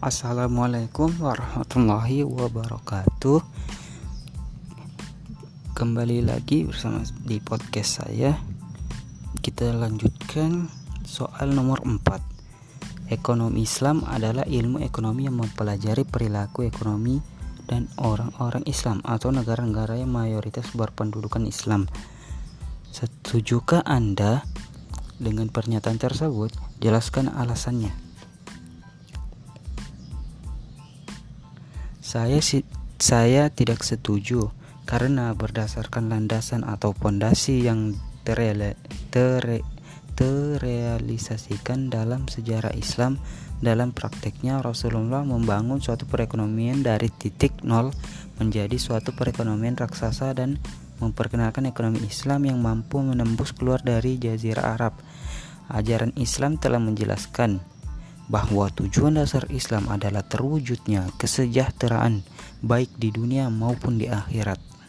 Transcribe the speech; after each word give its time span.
Assalamualaikum 0.00 1.12
warahmatullahi 1.20 2.24
wabarakatuh 2.24 3.44
Kembali 5.76 6.24
lagi 6.24 6.64
bersama 6.64 7.04
di 7.20 7.36
podcast 7.36 8.00
saya 8.00 8.32
Kita 9.44 9.68
lanjutkan 9.76 10.72
soal 11.04 11.52
nomor 11.52 11.84
4 11.84 13.12
Ekonomi 13.12 13.68
Islam 13.68 14.00
adalah 14.08 14.48
ilmu 14.48 14.80
ekonomi 14.80 15.28
yang 15.28 15.36
mempelajari 15.36 16.08
perilaku 16.08 16.64
ekonomi 16.64 17.20
dan 17.68 17.92
orang-orang 18.00 18.64
Islam 18.64 19.04
atau 19.04 19.28
negara-negara 19.28 20.00
yang 20.00 20.08
mayoritas 20.08 20.72
berpendudukan 20.72 21.44
Islam 21.44 21.84
Setujukah 22.88 23.84
Anda 23.84 24.48
dengan 25.20 25.52
pernyataan 25.52 26.00
tersebut? 26.00 26.56
Jelaskan 26.80 27.28
alasannya. 27.28 28.09
Saya 32.00 32.40
si 32.40 32.64
saya 33.00 33.48
tidak 33.52 33.84
setuju 33.84 34.52
karena 34.88 35.32
berdasarkan 35.36 36.08
landasan 36.08 36.64
atau 36.64 36.96
pondasi 36.96 37.64
yang 37.64 37.96
terele, 38.24 38.76
tere, 39.08 39.64
terrealisasikan 40.16 41.88
dalam 41.88 42.28
sejarah 42.28 42.76
Islam 42.76 43.16
dalam 43.60 43.92
prakteknya 43.92 44.64
Rasulullah 44.64 45.20
membangun 45.24 45.84
suatu 45.84 46.08
perekonomian 46.08 46.80
dari 46.80 47.12
titik 47.12 47.60
nol 47.60 47.92
menjadi 48.40 48.76
suatu 48.80 49.12
perekonomian 49.12 49.76
raksasa 49.76 50.32
dan 50.32 50.56
memperkenalkan 51.00 51.68
ekonomi 51.68 52.04
Islam 52.04 52.48
yang 52.48 52.60
mampu 52.60 53.00
menembus 53.00 53.52
keluar 53.52 53.80
dari 53.80 54.16
jazirah 54.16 54.76
Arab. 54.76 54.96
Ajaran 55.70 56.12
Islam 56.16 56.56
telah 56.56 56.80
menjelaskan 56.80 57.60
bahwa 58.30 58.70
tujuan 58.70 59.18
dasar 59.18 59.50
Islam 59.50 59.90
adalah 59.90 60.22
terwujudnya 60.22 61.10
kesejahteraan 61.18 62.22
baik 62.62 62.94
di 62.94 63.10
dunia 63.10 63.50
maupun 63.50 63.98
di 63.98 64.06
akhirat. 64.06 64.79